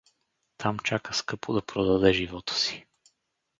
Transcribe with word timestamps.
Там 0.57 0.79
чака 0.79 1.13
скъпо 1.13 1.53
да 1.53 1.61
продаде 1.61 2.13
живота 2.13 2.53
си. 2.53 2.85